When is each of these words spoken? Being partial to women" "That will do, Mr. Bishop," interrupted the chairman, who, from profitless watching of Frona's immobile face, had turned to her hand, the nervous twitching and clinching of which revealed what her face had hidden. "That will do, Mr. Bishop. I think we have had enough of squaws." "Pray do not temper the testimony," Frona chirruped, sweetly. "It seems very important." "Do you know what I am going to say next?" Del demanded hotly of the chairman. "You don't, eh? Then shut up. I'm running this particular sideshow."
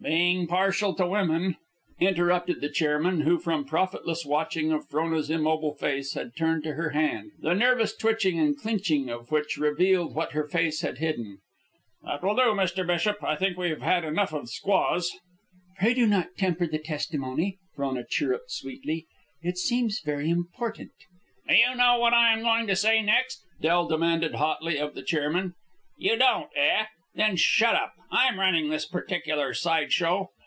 Being 0.03 0.47
partial 0.47 0.95
to 0.95 1.05
women" 1.05 1.41
"That 1.43 1.43
will 1.43 1.45
do, 1.45 1.53
Mr. 1.53 1.57
Bishop," 1.57 2.09
interrupted 2.17 2.61
the 2.61 2.69
chairman, 2.69 3.21
who, 3.21 3.37
from 3.37 3.65
profitless 3.65 4.25
watching 4.25 4.71
of 4.71 4.87
Frona's 4.87 5.29
immobile 5.29 5.75
face, 5.75 6.15
had 6.15 6.35
turned 6.35 6.63
to 6.63 6.73
her 6.73 6.89
hand, 6.89 7.33
the 7.39 7.53
nervous 7.53 7.95
twitching 7.95 8.39
and 8.39 8.57
clinching 8.59 9.09
of 9.09 9.29
which 9.29 9.57
revealed 9.57 10.15
what 10.15 10.31
her 10.31 10.43
face 10.43 10.81
had 10.81 10.97
hidden. 10.97 11.37
"That 12.03 12.23
will 12.23 12.33
do, 12.35 12.41
Mr. 12.41 12.85
Bishop. 12.85 13.23
I 13.23 13.35
think 13.35 13.57
we 13.59 13.69
have 13.69 13.83
had 13.83 14.03
enough 14.03 14.33
of 14.33 14.49
squaws." 14.49 15.11
"Pray 15.77 15.93
do 15.93 16.07
not 16.07 16.35
temper 16.35 16.65
the 16.65 16.79
testimony," 16.79 17.59
Frona 17.75 18.03
chirruped, 18.03 18.49
sweetly. 18.49 19.05
"It 19.43 19.59
seems 19.59 20.01
very 20.03 20.31
important." 20.31 20.93
"Do 21.47 21.53
you 21.55 21.75
know 21.75 21.99
what 21.99 22.15
I 22.15 22.33
am 22.33 22.41
going 22.41 22.65
to 22.65 22.75
say 22.75 23.03
next?" 23.03 23.45
Del 23.61 23.87
demanded 23.87 24.33
hotly 24.33 24.79
of 24.79 24.95
the 24.95 25.03
chairman. 25.03 25.53
"You 25.95 26.17
don't, 26.17 26.49
eh? 26.55 26.85
Then 27.13 27.35
shut 27.35 27.75
up. 27.75 27.91
I'm 28.09 28.39
running 28.39 28.69
this 28.69 28.85
particular 28.85 29.53
sideshow." 29.53 30.29